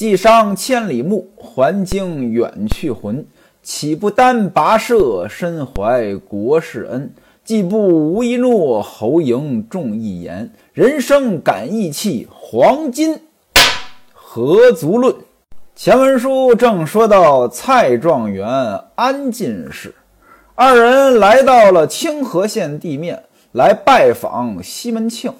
[0.00, 3.26] 既伤千里目，还经远去魂。
[3.62, 7.12] 岂不单跋涉，身怀国士恩？
[7.44, 10.52] 既不无一诺，侯嬴重一言。
[10.72, 13.20] 人生感义气，黄金
[14.14, 15.14] 何足论？
[15.76, 18.48] 前文书正说到蔡状元、
[18.94, 19.94] 安进士
[20.54, 25.34] 二人来到了清河县地面，来拜访西门庆。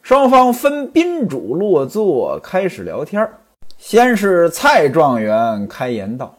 [0.00, 3.40] 双方分宾主落座，开始聊天儿
[3.78, 6.34] 先是蔡状元开言道：“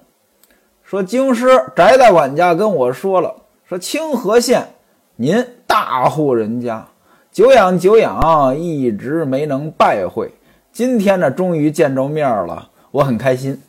[0.83, 4.67] 说京师翟大管家跟我说了，说清河县
[5.15, 6.85] 您大户人家，
[7.31, 10.31] 久仰久仰，一直没能拜会。
[10.73, 13.59] 今天呢，终于见着面了。”我很开心。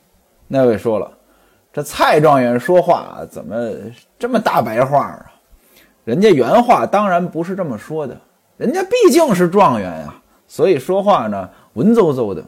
[0.48, 1.10] 那位说了，
[1.72, 3.54] 这蔡状元说话怎么
[4.18, 5.30] 这么大白话啊？
[6.04, 8.20] 人家原话当然不是这么说的，
[8.56, 10.14] 人家毕竟是状元呀，
[10.48, 12.42] 所以说话呢文绉绉的。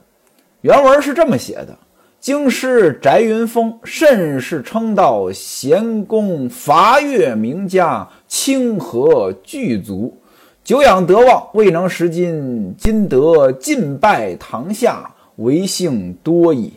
[0.63, 1.77] 原文是这么写的：
[2.21, 10.17] 京师翟云峰甚是称道贤公伐越名家，清河巨族，
[10.63, 15.11] 久仰德望，未能识今，今得进拜堂下。
[15.37, 16.73] 为幸多矣。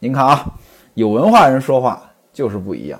[0.00, 0.44] 您看啊，
[0.94, 2.98] 有文化人说话就是不一样。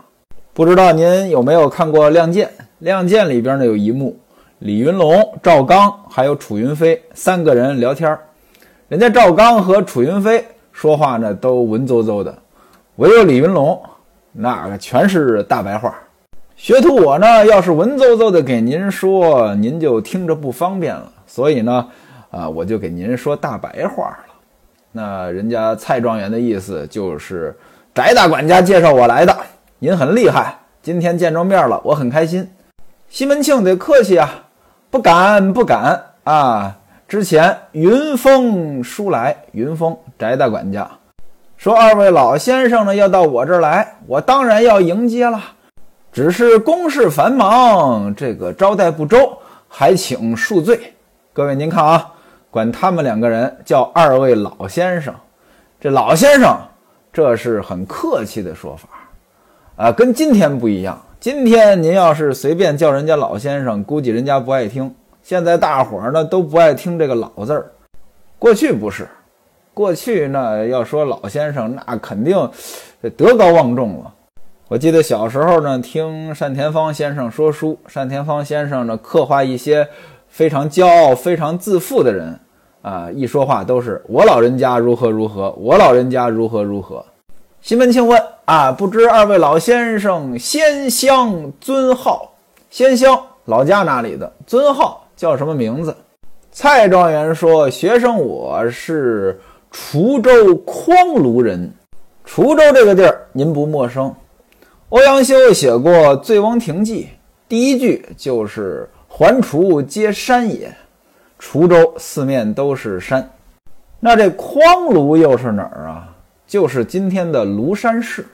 [0.52, 2.46] 不知道您有没有看过《亮剑》？
[2.78, 4.16] 《亮剑》里边呢有一幕，
[4.60, 8.16] 李云龙、赵刚还有楚云飞三个人聊天
[8.88, 12.34] 人家赵刚和楚云飞说话呢都文绉绉的，
[12.96, 13.78] 唯有李云龙
[14.32, 15.94] 那个全是大白话。
[16.56, 21.12] 学徒我呢，要是文绉绉的给您说，您就听着不方便了。
[21.26, 21.86] 所以呢，
[22.30, 24.34] 啊，我就给您说大白话了。
[24.92, 27.54] 那人家蔡状元的意思就是
[27.92, 29.36] 翟大管家介绍我来的，
[29.80, 32.50] 您很厉害，今天见着面了，我很开心。
[33.10, 34.44] 西门庆得客气啊，
[34.88, 36.77] 不敢不敢啊。
[37.08, 40.86] 之前云峰书来，云峰翟大管家
[41.56, 45.42] 说二位老先生呢要到我这儿来，我当然要迎接了，
[46.12, 50.92] 只是公事繁忙，这个招待不周，还请恕罪。
[51.32, 52.12] 各位您看啊。
[52.50, 55.14] 管他们两个人叫二位老先生，
[55.78, 56.58] 这老先生
[57.12, 58.88] 这是很客气的说法，
[59.76, 61.00] 啊，跟今天不一样。
[61.20, 64.94] 今天您要是随便叫人家老先生，估计人家不爱听。
[65.28, 67.70] 现在大伙儿呢都不爱听这个“老”字儿，
[68.38, 69.06] 过去不是，
[69.74, 72.50] 过去呢要说老先生，那肯定
[73.14, 74.14] 德高望重了。
[74.68, 79.86] 我记得小时候呢听单田芳先生说书，单田芳先生呢刻画一些。
[80.30, 82.38] 非常骄傲、非常自负的人，
[82.80, 87.04] 啊，一说话都是我老人家如何如何，我老人家如何如何。
[87.60, 92.32] 西门庆问：“啊，不知二位老先生仙乡尊号？
[92.70, 94.30] 仙乡老家哪里的？
[94.46, 95.94] 尊号叫什么名字？”
[96.50, 99.38] 蔡状元说：“学生我是
[99.70, 101.70] 滁州匡庐人。
[102.26, 104.14] 滁州这个地儿您不陌生，
[104.88, 107.02] 欧阳修写过《醉翁亭记》，
[107.46, 110.72] 第一句就是。”环滁皆山也，
[111.40, 113.28] 滁州四面都是山。
[113.98, 116.14] 那这匡庐又是哪儿啊？
[116.46, 118.24] 就是今天的庐山市。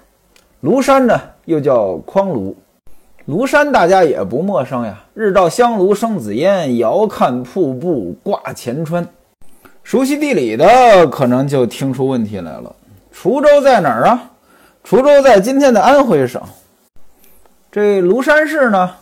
[0.63, 2.55] 庐山呢，又叫匡庐。
[3.27, 9.09] 庐山大家也不陌生呀，日照香炉生紫烟，遥看瀑布挂前川。
[9.83, 12.77] 熟悉地理的可能就听出问题来了。
[13.15, 14.31] 滁州在哪儿啊？
[14.87, 16.43] 滁州在今天的安徽省。
[17.73, 18.97] 这庐山市呢？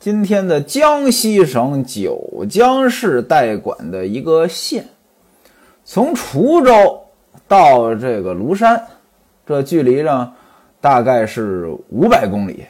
[0.00, 4.88] 今天的江西省九江市代管的一个县，
[5.84, 7.04] 从滁州
[7.46, 8.82] 到这个庐山，
[9.46, 10.32] 这距离呢
[10.80, 12.64] 大概是五百公里。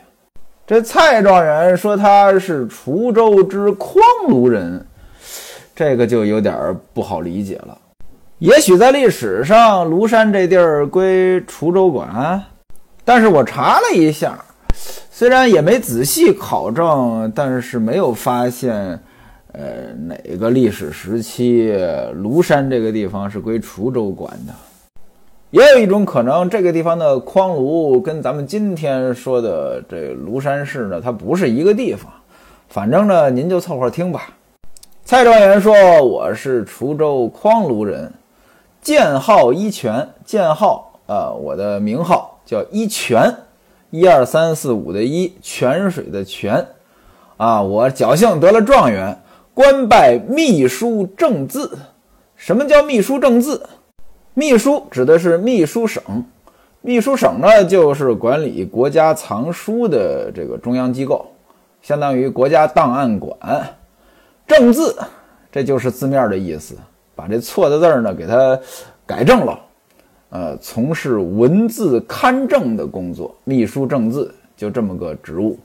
[0.70, 4.86] 这蔡状元说他是滁州之匡庐人，
[5.74, 6.56] 这个就有点
[6.94, 7.76] 不好理解了。
[8.38, 12.40] 也许在历史上，庐山这地儿归滁州管，
[13.04, 14.38] 但是我查了一下。
[15.10, 18.96] 虽然也没仔细考证，但是没有发现，
[19.50, 21.72] 呃，哪个历史时期
[22.14, 24.54] 庐山这个地方是归滁州管的。
[25.50, 32.08] 也有一种可能，这个地方的匡庐跟咱们今天说的这庐山市呢，它不是一个地方。
[32.68, 34.28] 反正呢，您就凑合听吧。
[35.04, 35.74] 蔡状元说
[36.06, 38.12] ：“我是滁州匡庐人，
[38.80, 40.08] 剑号一泉。
[40.24, 43.34] 剑号啊，我的名号叫一泉。”
[43.90, 46.64] 一二三四五的一泉水的泉，
[47.38, 49.20] 啊，我侥幸得了状元，
[49.52, 51.76] 官拜秘书正字。
[52.36, 53.60] 什么叫秘书正字？
[54.34, 56.02] 秘书指的是秘书省，
[56.80, 61.26] 秘书省呢就是管理国家藏书的这个中央机构，
[61.82, 63.36] 相当于国家档案馆。
[64.46, 64.96] 正字，
[65.50, 66.76] 这就是字面的意思，
[67.14, 68.58] 把这错的字儿呢给它
[69.04, 69.58] 改正了。
[70.30, 75.58] 呃，从事文字刊正的工作，秘书正字，就这么个职务。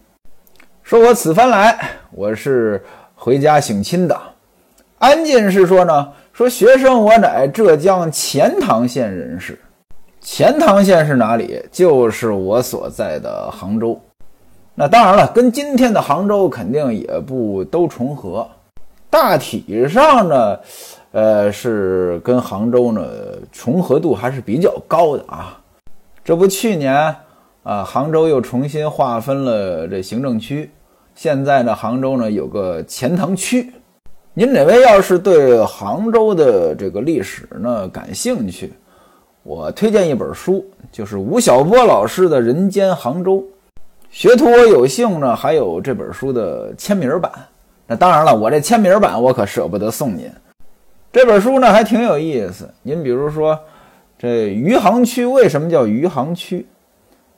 [0.82, 2.84] 说我此番来，我是
[3.14, 4.20] 回家省亲的。
[4.98, 9.58] 安进士说呢，说学生我乃浙江钱塘县人士。
[10.20, 11.64] 钱塘县是哪里？
[11.72, 13.98] 就是我所在的杭州。
[14.74, 18.46] 那当然了，跟今天的杭州肯定也不都重合。
[19.10, 20.60] 大体上呢，
[21.14, 23.08] 呃，是跟杭州呢
[23.54, 25.58] 重合度还是比较高的啊。
[26.22, 27.16] 这不，去年
[27.64, 30.70] 啊，杭州又重新划分了这行政区，
[31.16, 33.72] 现在呢，杭州呢有个钱塘区。
[34.38, 38.74] 您哪位要是对杭州的这个历史呢感兴趣，
[39.44, 43.38] 我推荐一本书，就是吴晓波老师的《人间杭州》。
[44.12, 47.32] 学徒我有幸呢，还有这本书的签名版。
[47.88, 50.30] 那当然了，我这签名版我可舍不得送您。
[51.14, 52.70] 这本书呢还挺有意思。
[52.82, 53.58] 您比如说，
[54.20, 56.66] 这余杭区为什么叫余杭区？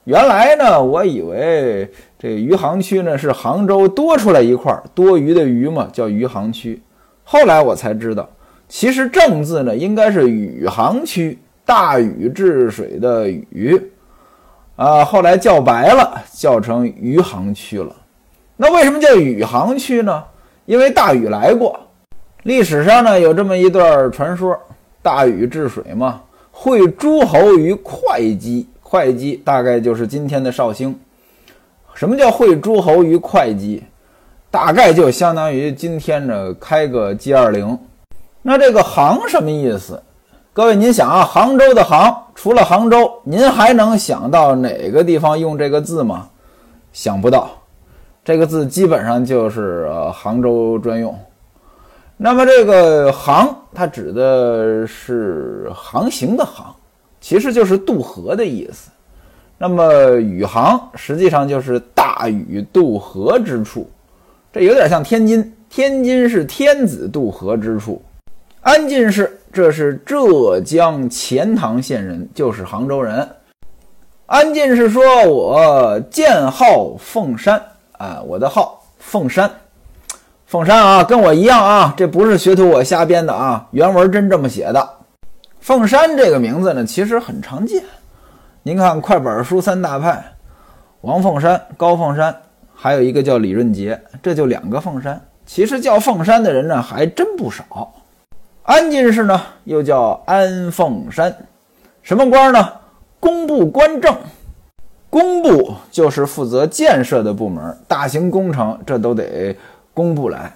[0.05, 6.81] 原来呢，我以为这余杭区呢是杭州多出来一块多余的余嘛，叫余杭区。
[7.29, 8.29] 后来我才知道，
[8.69, 13.91] 其实正字呢应该是宇杭区，大禹治水的禹
[14.77, 15.03] 啊。
[15.03, 17.93] 后来叫白了，叫成余杭区了。
[18.55, 20.23] 那为什么叫宇杭区呢？
[20.65, 21.77] 因为大禹来过，
[22.43, 24.57] 历史上呢有这么一段传说：
[25.01, 30.97] 大禹治水嘛，会诸侯于会稽，会稽大概就是今天的绍兴。
[31.93, 33.83] 什么叫会诸侯于会稽？
[34.57, 37.77] 大概就相当于今天呢开个 G 二零。
[38.41, 40.01] 那这个杭什么意思？
[40.51, 46.27] 各位您想啊，杭州的杭，除了杭州，您还能想到哪个地方用这个字吗？
[46.91, 47.51] 想不到。
[48.25, 51.15] 这个字基本上就是呃杭州专用。
[52.17, 56.75] 那么这个“杭”它指的是航行的“航”，
[57.21, 58.89] 其实就是渡河的意思。
[59.59, 63.87] 那么“宇杭”实际上就是大禹渡河之处，
[64.51, 65.53] 这有点像天津。
[65.69, 68.01] 天津是天子渡河之处。
[68.61, 73.27] 安进士，这是浙江钱塘县人，就是杭州人。
[74.25, 77.61] 安进士说：“我建号凤山。”
[77.97, 79.49] 啊，我的号凤山，
[80.45, 84.89] 凤山啊，跟我一样啊，这不是学徒我瞎编的啊，原文真这么写的。
[85.59, 87.83] 凤山这个名字呢，其实很常见。
[88.61, 90.23] 您看快板书三大派，
[91.01, 92.35] 王凤山、高凤山，
[92.79, 95.19] 还有一个叫李润杰，这就两个凤山。
[95.47, 97.91] 其实叫凤山的人呢，还真不少。
[98.61, 101.35] 安进士呢，又叫安凤山，
[102.03, 102.73] 什么官呢？
[103.19, 104.15] 工部官正。
[105.09, 109.57] 工部就是负责建设的部门，大型工程这都得
[109.93, 110.53] 工部来。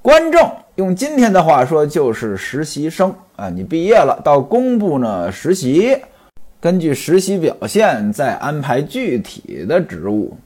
[0.00, 5.96] 官正用今天的话说就是实习生啊，你毕业了到工部呢实习，
[6.60, 10.36] 根据实习表现再安排具体的职务。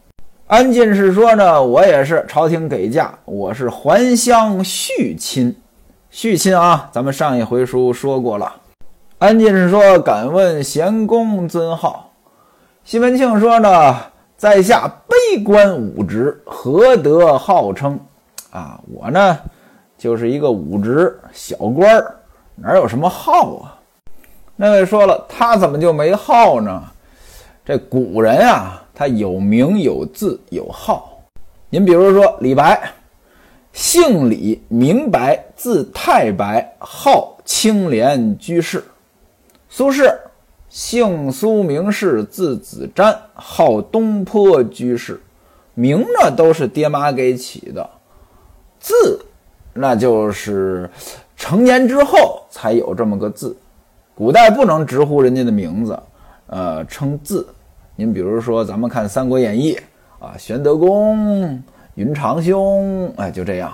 [0.49, 5.53] 安进士说呢，我也是朝廷给假，我是还乡续亲，
[6.09, 8.55] 续亲啊，咱们上一回书说过了。
[9.19, 12.13] 安进士说，敢问贤公尊号？
[12.85, 13.97] 西门庆说呢，
[14.37, 17.99] 在下卑官武职，何得号称？
[18.51, 19.37] 啊，我呢
[19.99, 22.15] 就是一个武职小官儿，
[22.55, 23.75] 哪有什么号啊？
[24.55, 26.85] 那位说了，他怎么就没号呢？
[27.65, 31.21] 这古人啊，他有名有字有号。
[31.69, 32.93] 您比如说李白，
[33.75, 38.83] 姓李，名白，字太白，号青莲居士。
[39.69, 40.13] 苏轼。
[40.69, 45.19] 姓苏名氏，字子瞻，号东坡居士。
[45.75, 47.89] 名呢都是爹妈给起的，
[48.79, 49.25] 字
[49.73, 50.91] 那就是
[51.37, 53.57] 成年之后才有这么个字。
[54.15, 55.99] 古代不能直呼人家的名字，
[56.49, 57.47] 呃，称字。
[57.99, 59.75] 您比如说，咱们看《三国演义》
[60.25, 61.63] 啊，玄德公、
[61.95, 63.73] 云长兄，哎，就这样。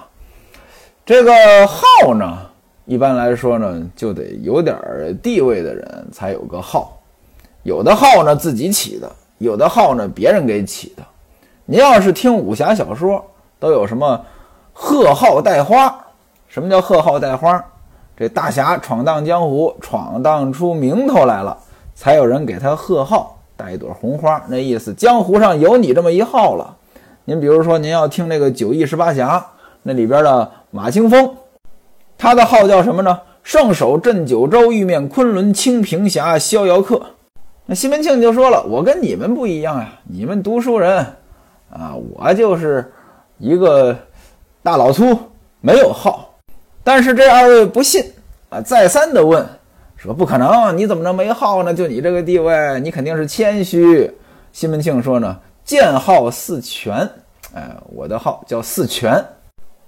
[1.05, 1.33] 这个
[1.67, 2.39] 号呢？
[2.85, 4.77] 一般来说呢，就得有点
[5.21, 6.97] 地位的人才有个号，
[7.65, 11.03] 有的号呢自己起的，有的号呢别人给起的。
[11.65, 13.25] 您要是听武侠小说，
[13.59, 14.25] 都有什么
[14.73, 15.93] 贺号带花？
[16.47, 17.65] 什么叫贺号带花？
[18.17, 21.59] 这大侠闯荡江湖，闯荡出名头来了，
[21.95, 26.77] 才有人给他贺号，带一朵红花，那意思江湖上有你这么一号了。
[27.27, 29.47] 您比如说，您要听那个九义十八侠，
[29.85, 31.37] 那里边的马清风。
[32.19, 33.21] 他的号叫什么呢？
[33.45, 37.01] 圣手镇九州，玉面昆仑，清平侠，逍遥客。
[37.67, 41.07] 那西门庆就说了：“我跟你们不一样呀，你们读书人
[41.71, 42.93] 啊，我就是
[43.39, 43.97] 一个
[44.65, 45.17] 大老粗，
[45.61, 46.35] 没有号。
[46.83, 48.05] 但是这二位不信
[48.49, 49.47] 啊，再三的问，
[50.03, 51.73] 说不可能，你怎么能没号呢？
[51.73, 54.13] 就你这个地位，你肯定是谦虚。
[54.53, 57.09] 西门庆说呢，剑号四泉，
[57.55, 59.25] 哎，我的号叫四泉，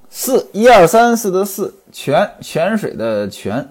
[0.09, 3.68] 四一二三四的四泉，泉水的泉。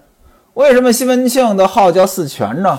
[0.56, 2.78] 为什么西门庆的号叫四泉呢？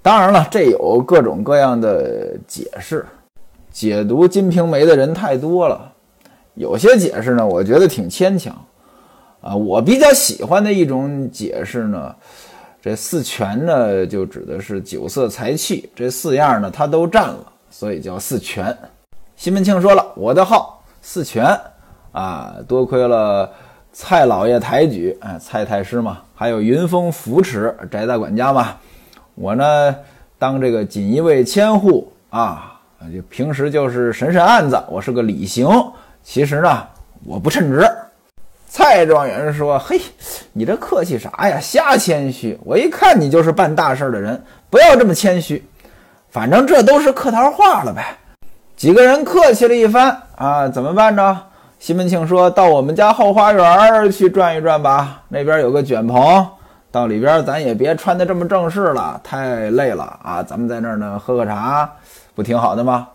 [0.00, 3.04] 当然了，这有各种各样的解释，
[3.72, 5.90] 解读《金瓶梅》的人太多了，
[6.54, 8.54] 有些解释呢，我觉得挺牵强。
[9.40, 12.14] 啊，我比较喜欢的一种解释呢。
[12.84, 18.76] 这四全呢，就指的是酒色财气这四样呢，他都占了，所以叫四全。
[19.36, 21.58] 西门庆说了：“我的号四全
[22.12, 23.50] 啊，多亏了
[23.90, 28.76] 蔡老爷抬举，哎，蔡太师嘛，还有云峰扶持，翟大管家嘛，
[29.34, 29.96] 我呢
[30.38, 32.78] 当这个锦衣卫千户啊，
[33.10, 35.66] 就平时就是审审案子，我是个礼刑，
[36.22, 36.86] 其实呢，
[37.24, 37.82] 我不称职。”
[38.76, 40.00] 蔡状元说：“嘿，
[40.52, 41.60] 你这客气啥呀？
[41.60, 42.58] 瞎谦虚！
[42.64, 45.64] 我一看你就是办大事的人，不要这么谦虚。
[46.28, 48.18] 反正这都是客套话了呗。”
[48.74, 51.40] 几个人客气了一番啊，怎么办呢？
[51.78, 56.44] 西门庆说到：“我们家后花园去转一转吧，那边有个卷棚，
[56.90, 60.42] 到里边咱也别穿的这么正式了，太累了啊。
[60.42, 61.88] 咱们在那儿呢，喝个茶，
[62.34, 63.06] 不挺好的吗？”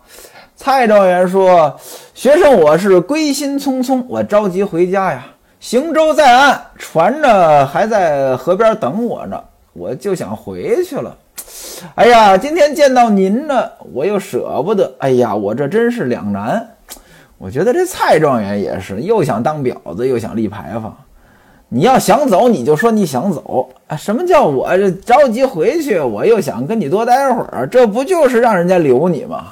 [0.56, 1.78] 蔡状元说
[2.14, 5.26] ：“学生我是归心匆匆，我着急回家呀。”
[5.60, 9.38] 行舟在岸，船呢还在河边等我呢，
[9.74, 11.14] 我就想回去了。
[11.96, 14.90] 哎呀，今天见到您呢，我又舍不得。
[15.00, 16.66] 哎呀，我这真是两难。
[17.36, 20.96] 我觉得这蔡状元也是，又想当婊子，又想立牌坊。
[21.68, 23.94] 你要想走，你就说你想走啊？
[23.94, 27.68] 什么叫我这着急回去，我又想跟你多待会儿？
[27.70, 29.48] 这不就是让人家留你吗？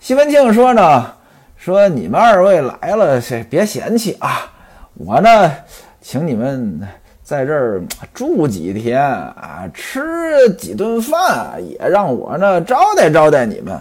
[0.00, 1.12] 西门庆说呢，
[1.58, 3.20] 说你们二位来了，
[3.50, 4.50] 别嫌弃啊。
[4.96, 5.52] 我呢，
[6.00, 6.80] 请你们
[7.24, 7.82] 在这儿
[8.12, 13.76] 住几天啊，吃几顿饭，也让我呢招待招待你们。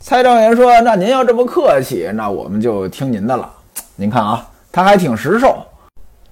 [0.00, 3.52] 蔡状元说：“那您要这么客气，那我们就听您的了。
[3.94, 5.58] 您看啊，他还挺实受。”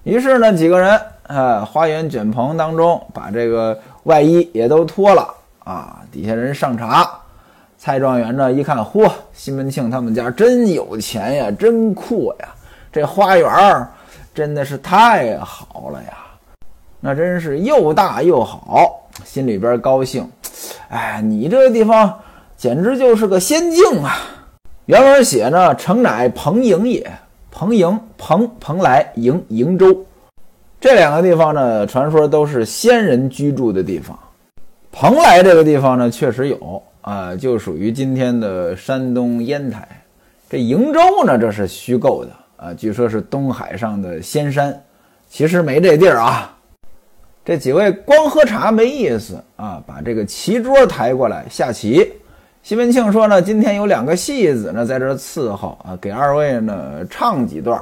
[0.03, 5.29] 于是呢，几个人啊，花园卷棚当中把这个外衣也都脱了
[5.63, 7.07] 啊，底下人上茶。
[7.77, 12.49] 蔡状元呢一看，嚯，西门庆他们家真有钱呀，真阔呀，
[12.91, 13.91] 这花园儿。
[14.37, 16.19] 真的是太好了呀，
[17.00, 20.31] 那真是又大又好，心里边高兴。
[20.90, 22.12] 哎，你这个地方
[22.55, 24.19] 简直就是个仙境啊！
[24.85, 27.11] 原文写呢，城乃蓬瀛也，
[27.50, 30.05] 蓬瀛，蓬蓬莱，瀛瀛州，
[30.78, 34.19] 这两个地方呢，传说都是仙人居住的地方。
[34.93, 39.88] 蓬莱这个地方呢，确实有啊，就属于今天的山东烟台。
[40.50, 42.31] 这瀛州呢，这是虚构的。
[42.57, 44.83] 啊，据说是东海上的仙山，
[45.29, 46.53] 其实没这地儿啊。
[47.45, 52.13] 这几位光喝茶没意思啊，把这个棋桌抬过来下棋。
[52.63, 57.81] 西门庆说呢，今天有两个戏子呢在这伺候啊，给二位呢唱几段。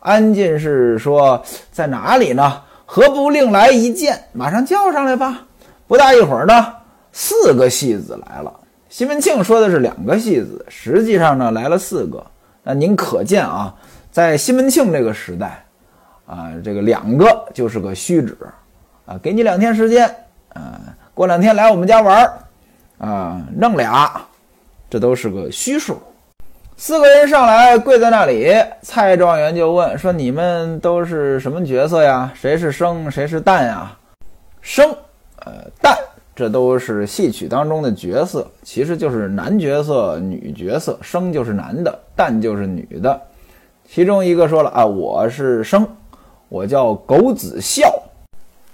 [0.00, 2.62] 安进士说在哪里呢？
[2.86, 4.18] 何不另来一见？
[4.32, 5.42] 马上叫上来吧。
[5.86, 6.72] 不大一会儿呢，
[7.12, 8.52] 四个戏子来了。
[8.88, 12.24] 西门庆说的是两个戏子，实际上呢来了四个。
[12.62, 13.74] 那您可见啊。
[14.12, 15.64] 在西门庆这个时代，
[16.26, 18.36] 啊，这个两个就是个虚指，
[19.06, 20.06] 啊，给你两天时间，
[20.52, 20.78] 啊，
[21.14, 22.30] 过两天来我们家玩，
[22.98, 24.20] 啊，弄俩，
[24.90, 25.98] 这都是个虚数。
[26.76, 32.30] 四个人上来跪在那里，蔡状元就问说：“你们都是什么角色呀？
[32.34, 33.96] 谁是生，谁是旦呀？
[34.60, 34.94] 生，
[35.36, 35.96] 呃，旦，
[36.36, 43.18] 这都是戏曲当中的角色，其实就是男角色、女角色，生就是男的，旦就是女的。”
[43.94, 45.86] 其中一个说了啊，我是生，
[46.48, 47.92] 我叫狗子孝，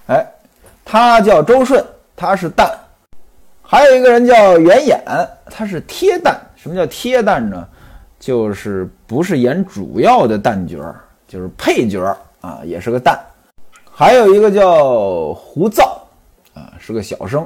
[0.07, 0.25] 哎，
[0.85, 1.85] 他叫周顺，
[2.15, 2.71] 他是旦，
[3.61, 5.01] 还有一个人叫袁衍，
[5.51, 6.37] 他是贴旦。
[6.55, 7.67] 什么叫贴旦呢？
[8.21, 10.95] 就是不是演主要的旦角儿，
[11.27, 13.19] 就是配角儿啊，也是个旦。
[13.91, 16.01] 还有一个叫胡造，
[16.55, 17.45] 啊，是个小生。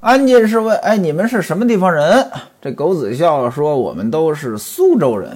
[0.00, 2.30] 安进士问，哎，你们是什么地方人？
[2.60, 5.34] 这狗子孝说，我们都是苏州人。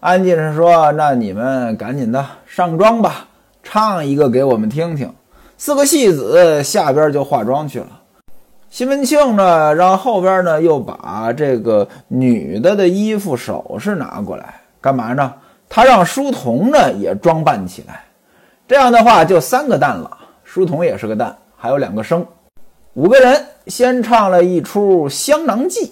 [0.00, 3.26] 安进士说：“那你们赶紧的上妆吧，
[3.62, 5.10] 唱一个给我们听听。”
[5.56, 7.88] 四个戏子下边就化妆去了。
[8.68, 15.32] 西门庆呢，让后边呢又把这个女的的衣服首饰拿过来，干嘛呢？
[15.68, 18.04] 他让书童呢也装扮起来。
[18.68, 20.10] 这样的话就三个旦了，
[20.44, 22.24] 书童也是个旦，还有两个生，
[22.92, 25.80] 五个人先唱了一出《香囊记》。《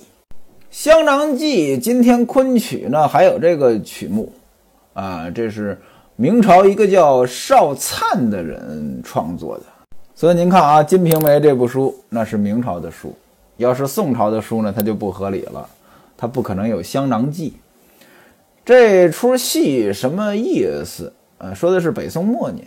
[0.75, 4.33] 香囊记》今天昆曲呢还有这个曲目，
[4.93, 5.81] 啊，这是
[6.17, 9.63] 明朝一个叫邵灿的人创作的。
[10.17, 13.15] 所以您看啊，《金瓶梅》这部书那是明朝的书，
[13.57, 15.65] 要是宋朝的书呢，它就不合理了，
[16.17, 17.55] 它不可能有香囊记。
[18.65, 21.13] 这出戏什么意思？
[21.39, 22.67] 呃，说的是北宋末年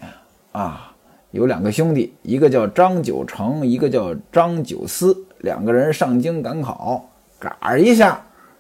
[0.54, 0.94] 啊，
[1.32, 7.06] 有两个兄弟，一个叫张九成，一个叫张九思，两个人上京赶考，
[7.40, 8.20] 嘎一下，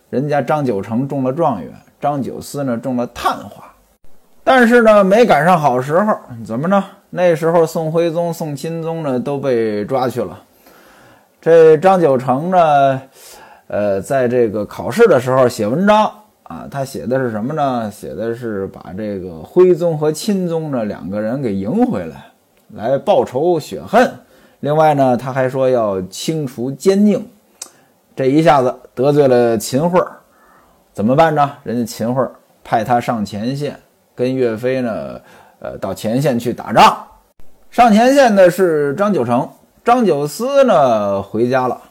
[0.10, 3.64] 人家张九成中了状元，张九思呢中了探花，
[4.44, 6.16] 但是呢没赶上好时候，
[6.46, 6.84] 怎么着？
[7.10, 10.38] 那时候，宋徽宗、宋钦宗呢都被抓去了。
[11.42, 13.02] 这张九成呢，
[13.68, 16.12] 呃，在这个考试的时候写文章
[16.44, 17.90] 啊，他写的是什么呢？
[17.90, 22.26] 写的是把这个徽宗和钦宗呢两个人给迎回来，
[22.76, 24.12] 来报仇雪恨。
[24.60, 27.22] 另外呢，他还说要清除奸佞。
[28.18, 30.04] 这一下子得罪了秦桧，
[30.92, 31.52] 怎么办呢？
[31.64, 32.28] 人家秦桧
[32.64, 33.80] 派他上前线，
[34.16, 35.22] 跟岳飞呢。
[35.60, 36.98] 呃，到前线去打仗，
[37.72, 39.50] 上前线的是张九成，
[39.84, 41.82] 张九思呢回家了。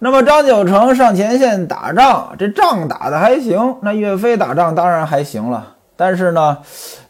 [0.00, 3.76] 那么张九成上前线打仗，这仗打的还行。
[3.82, 6.58] 那岳飞打仗当然还行了，但是呢，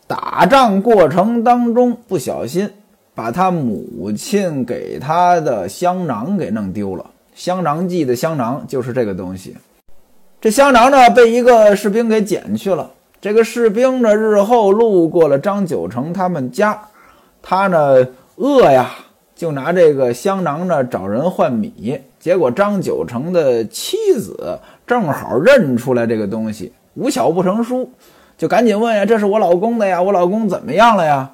[0.07, 2.71] 打仗过程当中不小心
[3.15, 7.05] 把他母亲给他的香囊给弄丢了。
[7.37, 9.55] 香囊记的香囊就是这个东西。
[10.41, 12.91] 这香囊呢被一个士兵给捡去了。
[13.21, 16.81] 这个士兵呢，日后路过了张九成他们家，
[17.43, 18.91] 他呢饿呀，
[19.35, 22.01] 就拿这个香囊呢找人换米。
[22.19, 27.91] 结果张九成的妻子正好认出来这个东西，无巧不成书，
[28.39, 31.33] 就赶紧问呀：“这是我老公的呀，我老公怎么样了呀？”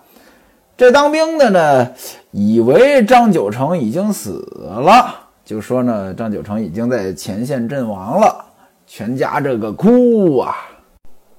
[0.76, 1.92] 这当兵的呢，
[2.30, 8.45] 以为张九成已经死了，就说呢张九成已经在前线阵亡了，
[8.87, 10.55] 全家这个哭啊。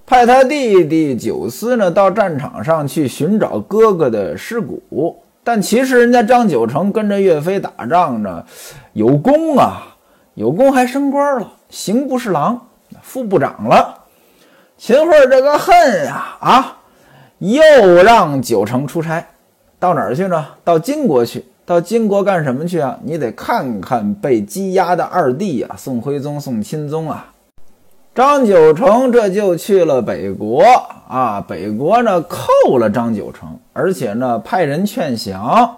[0.05, 8.43] 派他弟弟九思呢到战场上去寻找哥哥的尸骨，但其实人家张九成跟着岳飞打仗呢，
[8.91, 9.95] 有功啊，
[10.35, 12.67] 有功还升官了，刑部侍郎、
[13.01, 13.99] 副部长了。
[14.77, 16.77] 秦桧这个恨呀啊，
[17.39, 17.61] 又
[18.03, 19.25] 让九成出差，
[19.79, 20.45] 到哪儿去呢？
[20.65, 21.45] 到金国去。
[21.65, 22.99] 到金国干什么去啊？
[23.03, 27.27] 你得看看被羁押的二弟呀，宋徽宗、宋钦宗啊。
[28.13, 30.63] 张九成这就去了北国
[31.07, 31.43] 啊！
[31.47, 35.77] 北国呢扣了张九成，而且呢派人劝降，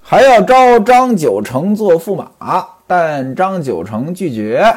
[0.00, 4.74] 还要招张九成做驸马，但张九成拒绝。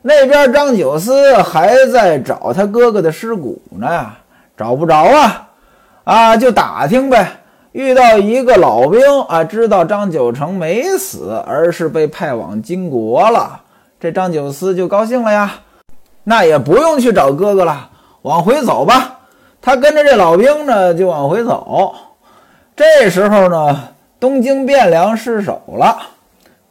[0.00, 4.12] 那边张九思还在找他哥哥的尸骨呢，
[4.56, 5.48] 找不着啊！
[6.04, 7.40] 啊，就打听呗。
[7.74, 13.62] 遇到一个老兵啊，知道张九成没死，而是被派往金国了。
[13.98, 15.54] 这张九思就高兴了呀。
[16.22, 17.90] 那也不用去找哥哥了，
[18.22, 19.18] 往回走吧。
[19.60, 21.92] 他跟着这老兵呢，就往回走。
[22.76, 23.88] 这时候呢，
[24.20, 25.98] 东京汴梁失守了，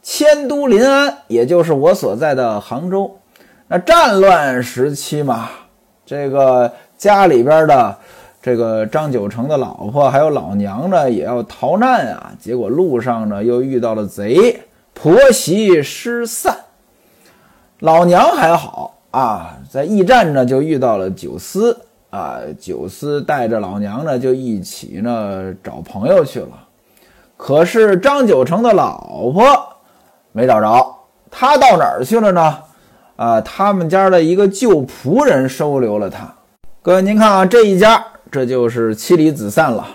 [0.02, 3.14] 迁都临安，也就是我所在的杭州。
[3.68, 5.50] 那战乱时期嘛，
[6.06, 7.94] 这个家里边的
[8.44, 12.30] 这个张九成的老婆还有老娘呢，也要逃难啊。
[12.38, 14.60] 结果路上呢，又遇到了贼，
[14.92, 16.54] 婆媳失散。
[17.78, 18.98] 老娘还好。
[19.12, 21.74] 啊，在驿站呢，就遇到了九思
[22.10, 26.48] 啊，九思带着老娘呢，就一起呢找朋友去了。
[27.38, 29.42] 可是张九成的老婆
[30.32, 30.94] 没找着，
[31.30, 32.58] 他到哪儿去了呢？
[33.16, 36.30] 啊，他们家的一个旧仆人收留了他。
[36.82, 39.86] 各位，您看啊，这一家这就是妻离子散了。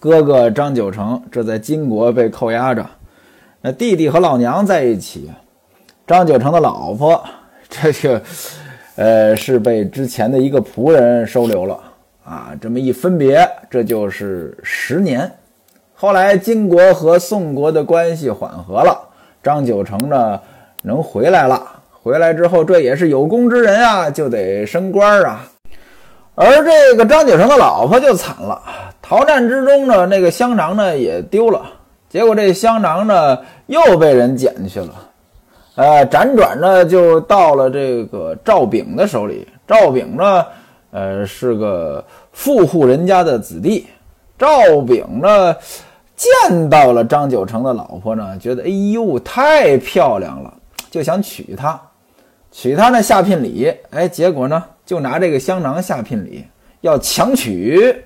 [0.00, 2.84] 哥哥张九成这在金国被扣押着，
[3.60, 5.30] 那弟弟和老娘在一起，
[6.04, 7.22] 张九成的老婆。
[7.68, 8.20] 这个，
[8.96, 11.78] 呃，是被之前的一个仆人收留了
[12.24, 12.50] 啊。
[12.60, 15.30] 这么一分别，这就是十年。
[15.94, 18.98] 后来金国和宋国的关系缓和了，
[19.40, 20.40] 张九成呢
[20.82, 21.62] 能回来了。
[21.92, 25.48] 回来之后，这也是有功之人啊，就得升官啊。
[26.40, 28.62] 而这个张九成的老婆就惨了，
[29.02, 31.62] 逃难之中呢，那个香囊呢也丢了，
[32.08, 34.94] 结果这香囊呢又被人捡去了。
[35.74, 39.48] 呃，辗转呢，就到了这个赵炳的手里。
[39.66, 40.46] 赵炳呢，
[40.92, 43.88] 呃，是个富户人家的子弟。
[44.38, 45.56] 赵炳呢，
[46.14, 50.54] 见到了张九成的老婆呢，觉得哎呦，太漂亮了，
[50.88, 51.80] 就想娶她。
[52.60, 53.72] 娶她呢，下聘礼。
[53.90, 56.44] 哎，结果呢，就拿这个香囊下聘礼，
[56.80, 58.02] 要强娶。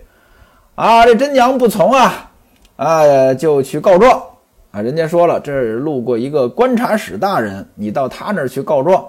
[0.75, 2.31] 啊，这真娘不从啊，
[2.77, 4.23] 啊，就去告状。
[4.71, 9.03] 啊，人家说了，这路过一个观察使大人，你到他那儿去告状。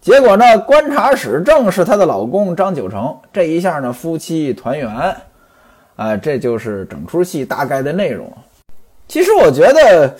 [0.00, 3.18] 结果呢，观察使正是她的老公张九成。
[3.32, 5.16] 这一下呢，夫妻团圆。
[5.96, 8.32] 啊，这就是整出戏大概的内容。
[9.08, 10.14] 其实我觉得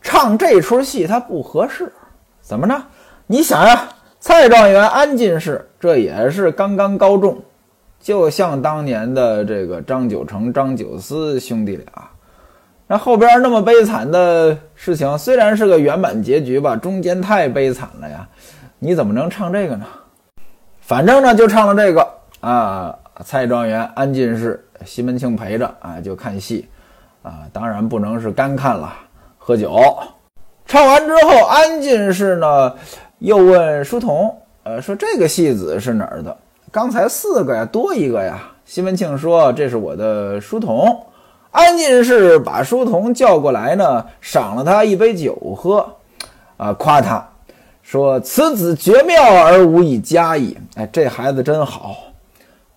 [0.00, 1.92] 唱这出戏它不合适，
[2.40, 2.82] 怎么着？
[3.26, 3.88] 你想呀，
[4.26, 7.36] 蔡状元、安进士，这也是刚刚高中，
[8.00, 11.86] 就像当年的这个张九成、张九思兄弟俩。
[12.86, 18.26] 那后边那么悲惨的事情，虽然是个圆满结局吧，中间太悲惨了呀！
[18.78, 19.84] 你怎么能唱这个呢？
[20.80, 22.08] 反正呢，就唱了这个
[22.40, 22.98] 啊。
[23.26, 26.66] 蔡状元、安进士、西门庆陪着啊，就看戏
[27.22, 27.40] 啊。
[27.52, 28.90] 当然不能是干看了，
[29.36, 29.78] 喝酒。
[30.66, 32.74] 唱完之后，安进士呢
[33.18, 36.36] 又问书童：“呃，说这个戏子是哪儿的？
[36.70, 40.98] 刚才四个呀，多一个呀。”西门庆说：“这是我的书童。”
[41.52, 45.86] 安进士把书童叫过来呢，赏了他一杯酒喝，
[46.56, 47.24] 啊，夸他
[47.82, 51.96] 说：“此子绝妙而无以加矣。”哎，这孩子真好。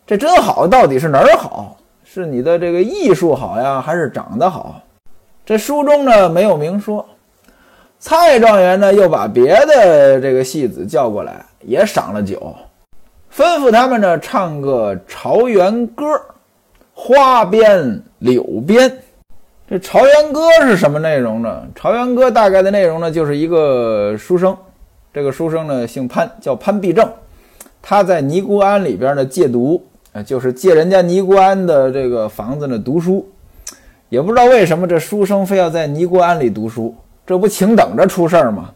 [0.05, 1.75] 这真好，到底是哪儿好？
[2.05, 4.81] 是你的这个艺术好呀，还是长得好？
[5.45, 7.05] 这书中呢没有明说。
[7.99, 12.55] 蔡状元呢又把别的这个戏子叫过来，也赏了酒，
[13.33, 16.03] 吩咐他们呢唱个朝元歌。
[16.99, 18.91] 花边柳边，
[19.69, 21.63] 这朝元歌是什么内容呢？
[21.75, 24.57] 朝元歌大概的内容呢，就是一个书生，
[25.13, 27.07] 这个书生呢姓潘，叫潘必正，
[27.83, 33.29] 他在尼姑庵里边呢借读，呃，就是借人家尼姑庵的这个房子呢读书，
[34.09, 36.95] 也不知道为什么这书生非要在尼姑庵里读书，
[37.27, 38.71] 这不请等着出事儿吗？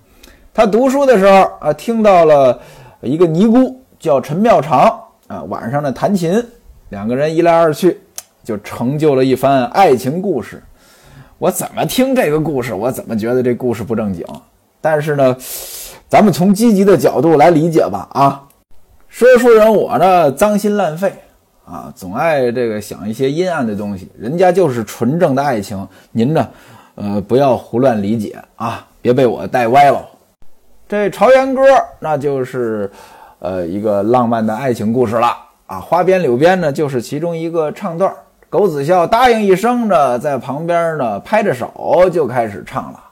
[0.54, 2.60] 他读书的时候啊，听到了
[3.02, 6.46] 一个尼姑叫陈妙长啊，晚上呢弹琴，
[6.90, 8.00] 两个人一来二去。
[8.44, 10.64] 就成就了一番爱情故事。
[11.38, 14.26] 我怎么听这个故事，我怎么觉得这故事不正经。
[14.82, 15.38] 但是呢，
[16.10, 18.10] 咱们从积极的角度来理解吧。
[18.14, 18.48] 啊，
[19.08, 21.14] 说书人我呢，脏心烂肺
[21.66, 24.10] 啊，总爱这个想一些阴暗的东西。
[24.18, 26.50] 人家就是纯正的爱情，您呢，
[27.02, 30.08] 呃，不要胡乱理解啊，别被我带歪了。
[30.88, 31.64] 这《朝元歌》
[32.00, 32.92] 那就是，
[33.40, 35.36] 呃，一个浪漫的爱情故事了
[35.66, 35.80] 啊。
[35.80, 38.14] 花边柳边呢，就是其中一个唱段。
[38.52, 43.04] 苟子笑答应一声呢，在旁边呢拍着手就开始唱了。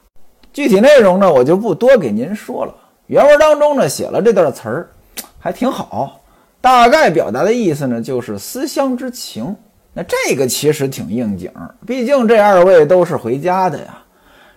[0.52, 2.72] 具体内容呢，我就不多给您说了。
[3.08, 4.88] 原文当中呢写了这段词儿，
[5.40, 6.20] 还挺好。
[6.60, 9.56] 大概表达的意思呢，就是思乡之情。
[9.92, 11.50] 那这个其实挺应景，
[11.86, 14.02] 毕竟这二位都是回家的呀。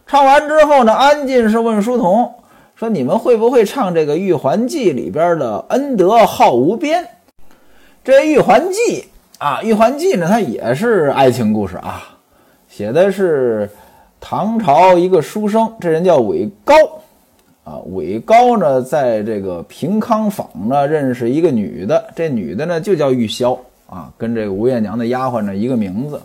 [0.05, 2.33] 唱完之后呢，安进士问书童
[2.75, 7.07] 说：“你们会不会唱这个《玉环记》里边的‘恩德好无边’？
[8.03, 9.01] 这《玉环记》。”
[9.39, 12.15] 啊，《玉环记》呢，它也是爱情故事啊，
[12.69, 13.69] 写的是
[14.21, 16.73] 唐朝一个书生，这人叫韦高，
[17.65, 26.21] 啊，韦高呢，在这个平康坊呢认识一个女的，这女的呢就叫玉箫啊，跟这个吴月娘的丫鬟呢一个名字。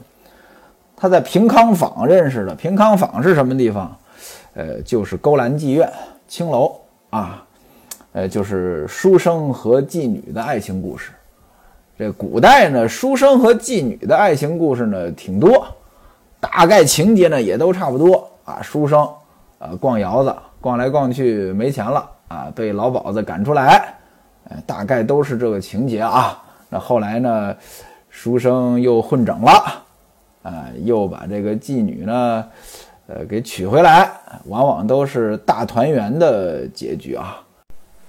[0.97, 3.97] 他在平康坊认识的，平康坊是什么地方？
[4.55, 5.89] 呃，就是勾栏妓院、
[6.27, 6.75] 青楼
[7.11, 7.45] 啊，
[8.13, 11.13] 呃，就是书生和妓女的爱情故事。
[11.97, 15.67] 这古代呢，书生和妓女的爱情故事呢挺多，
[16.41, 18.61] 大概情节呢也都差不多啊。
[18.61, 19.01] 书生
[19.61, 23.95] 啊逛窑子，逛来逛去没钱了啊，被老鸨子赶出来，
[24.49, 26.43] 哎，大概都是这个情节啊。
[26.69, 27.57] 那后来呢，
[28.09, 29.83] 书生又混整了，
[30.43, 32.47] 啊，又把这个妓女呢，
[33.07, 34.11] 呃，给娶回来，
[34.47, 37.41] 往往都是大团圆的结局啊。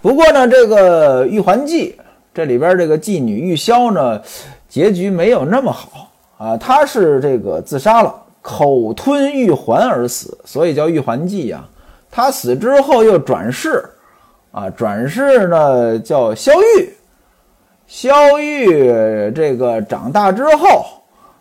[0.02, 1.96] 不过呢，这个《玉环记》。
[2.32, 4.22] 这里边这个妓女玉箫呢，
[4.70, 11.68] 结局没有那么好啊，她是这个自杀了，口吞玉环而死，所以叫玉环记呀。
[12.10, 13.84] 她死之后又转世，
[14.52, 16.94] 啊，转世呢叫萧玉，
[17.90, 20.86] 萧玉这个长大之后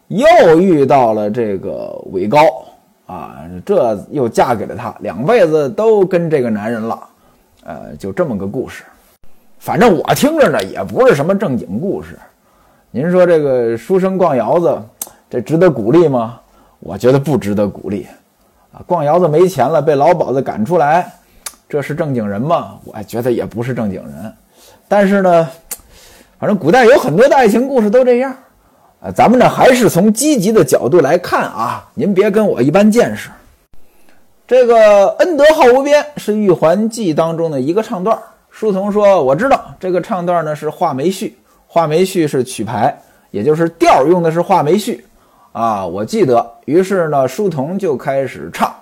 [0.06, 2.38] 又遇到了这个韦高
[3.06, 6.98] 啊，这又嫁给了他，两辈子都跟这个男人了，
[7.64, 8.82] 呃，就这么个故事。
[9.58, 12.18] 反正我听着呢，也不是什么正经故事。
[12.90, 14.80] 您说这个书生逛窑子，
[15.28, 16.40] 这值得鼓励吗？
[16.80, 18.06] 我觉得不值得鼓励。
[18.72, 21.12] 啊，逛窑子没钱了，被老鸨子赶出来，
[21.68, 22.78] 这是正经人吗？
[22.86, 24.32] 我觉得也不是正经人。
[24.90, 25.48] 但是呢，
[26.38, 28.32] 反正古代有很多的爱情故事都这样。
[29.00, 33.28] 啊，咱们呢还是从积极的角度来看啊，您别跟我一般见识。
[34.46, 38.18] 这个“恩德好无边”是《玉环记》当中的一个唱段。
[38.50, 42.96] 书童说：“我知道这个唱段呢是画眉序，画眉序是曲牌，
[43.30, 45.04] 也就是调用的是画眉序
[45.52, 45.86] 啊。
[45.86, 48.74] 我记得，于是呢，书童就开始唱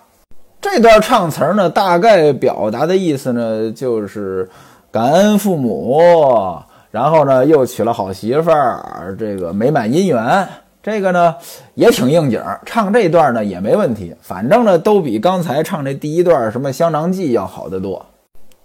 [0.60, 4.48] 这段唱词呢，大概表达的意思呢就是
[4.90, 6.00] 感恩父母，
[6.90, 10.48] 然后呢又娶了好媳妇儿，这个美满姻缘。
[10.82, 11.34] 这个呢
[11.74, 18.06] 也挺应景，唱这段呢也没问题，反正呢都比刚才唱这第一段什么香囊记要好得多。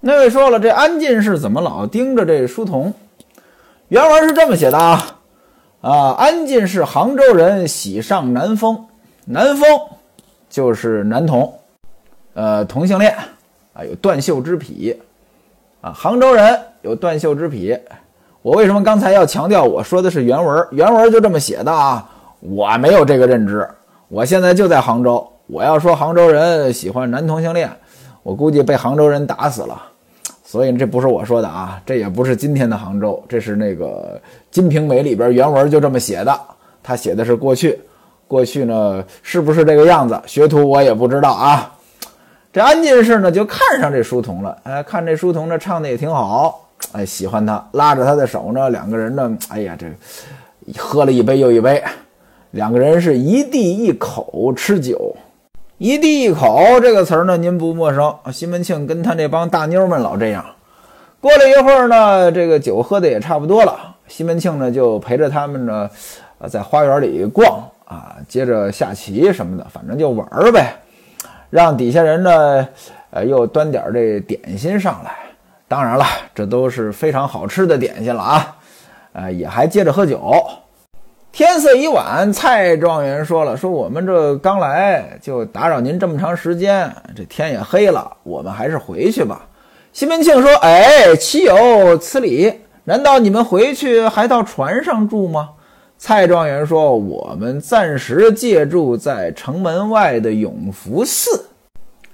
[0.01, 2.93] 那位说了，这安进士怎么老盯着这书童？
[3.87, 5.19] 原文是这么写的啊
[5.81, 8.85] 啊，安进士杭州人，喜上南风，
[9.25, 9.67] 南风
[10.47, 11.51] 就是男童，
[12.35, 13.15] 呃，同性恋
[13.73, 14.95] 啊，有断袖之癖
[15.81, 17.75] 啊，杭州人有断袖之癖。
[18.41, 20.67] 我为什么刚才要强调我说的是原文？
[20.71, 22.03] 原文就这么写的啊，
[22.39, 23.67] 我没有这个认知。
[24.07, 27.69] 我现在就在杭州，我要说杭州人喜欢男同性恋，
[28.23, 29.79] 我估计被杭州人打死了。
[30.43, 36.37] 所以这不是我说的啊，这也不是今天的杭州，这是那个《金瓶梅》里边原文就这么写的。
[36.81, 37.79] 他写的是过去，
[38.27, 40.19] 过去呢是不是这个样子？
[40.25, 41.71] 学徒我也不知道啊。
[42.51, 46.67] 这安进士呢就看上这书童了，哎，看这书童呢唱的也挺好。
[46.93, 49.87] 哎，喜欢他，拉着他的手呢，两个人呢，哎呀，这
[50.77, 51.81] 喝了一杯又一杯，
[52.51, 55.15] 两个人是一地一口吃酒，
[55.77, 58.13] 一地一口这个词儿呢，您不陌生。
[58.31, 60.45] 西门庆跟他那帮大妞们老这样。
[61.21, 65.89] 过了一会儿呢，这个酒喝的也差不多了，西门庆呢就陪着他们呢，
[66.49, 70.75] 在花园里逛啊，接着下棋什么的，反正就玩呗。
[71.49, 72.67] 让底下人呢，
[73.11, 75.11] 呃，又端点这点心上来。
[75.71, 76.05] 当然了，
[76.35, 78.57] 这都是非常好吃的点心了啊！
[79.13, 80.45] 呃，也还接着喝酒。
[81.31, 89.47] 天色已晚，蔡状元说了：“说我们这刚来就打扰您这么长时间，这天也黑了，我们还是回去吧。”
[89.93, 92.53] 西门庆说：“哎，岂有此理？
[92.83, 95.51] 难道你们回去还到船上住吗？”
[95.97, 101.45] 蔡状元说：“我们暂时借住在城门外的永福寺。”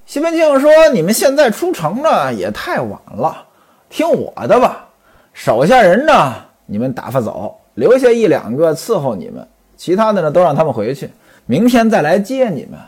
[0.05, 3.45] 西门庆说：“你们现在出城呢，也太晚了。”
[3.89, 4.87] 听我的吧，
[5.33, 6.33] 手下人呢，
[6.65, 11.09] 你们打发走，留下一两个伺候你们，其他的呢都让他们回去，
[11.45, 12.79] 明天再来接你们。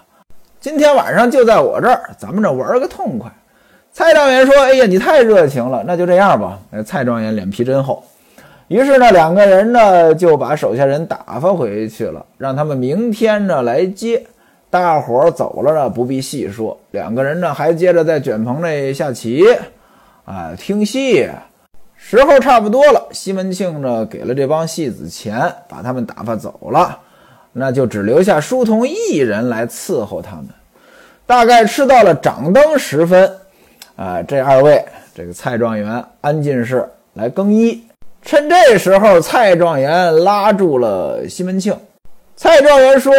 [0.59, 3.31] 今天晚上就在我这儿，咱们这玩个痛快。
[3.91, 8.03] 蔡状元说：“哎呀，你太热情了，那就这样吧。”那蔡状元脸皮真厚，
[8.67, 14.23] 于是呢，两个人呢就把手下人打发回去了，让他们明天呢来接。
[14.69, 16.77] 大伙儿走了呢，不必细说。
[16.91, 19.43] 两个人呢还接着在卷棚内下棋。
[20.29, 21.27] 啊，听戏，
[21.95, 23.07] 时候差不多了。
[23.11, 26.99] 西门庆呢，给了这帮戏子钱，把他们打发走了，
[27.51, 30.45] 那就只留下书童一人来伺候他们。
[31.25, 33.37] 大概吃到了掌灯时分，
[33.95, 37.83] 啊，这二位，这个蔡状元、安进士来更衣。
[38.21, 41.75] 趁这时候，蔡状元拉住了西门庆。
[42.35, 43.11] 蔡状元说：“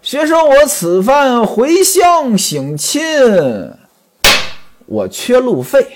[0.00, 3.02] 学生我此番回乡省亲，
[4.86, 5.86] 我缺路费。”